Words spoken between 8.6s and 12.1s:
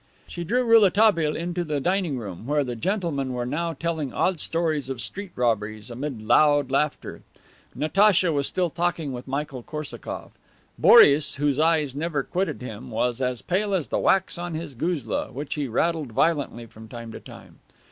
talking with Michael Korsakoff; Boris, whose eyes